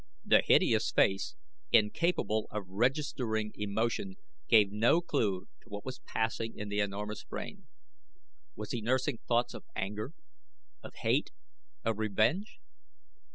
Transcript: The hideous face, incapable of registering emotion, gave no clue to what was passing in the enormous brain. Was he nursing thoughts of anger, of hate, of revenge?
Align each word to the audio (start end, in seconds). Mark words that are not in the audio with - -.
The 0.25 0.41
hideous 0.41 0.91
face, 0.91 1.35
incapable 1.71 2.47
of 2.49 2.63
registering 2.67 3.51
emotion, 3.53 4.15
gave 4.47 4.71
no 4.71 4.99
clue 4.99 5.47
to 5.61 5.69
what 5.69 5.85
was 5.85 5.99
passing 5.99 6.57
in 6.57 6.69
the 6.69 6.79
enormous 6.79 7.23
brain. 7.23 7.67
Was 8.55 8.71
he 8.71 8.81
nursing 8.81 9.19
thoughts 9.27 9.53
of 9.53 9.63
anger, 9.75 10.13
of 10.81 10.95
hate, 11.03 11.29
of 11.85 11.99
revenge? 11.99 12.59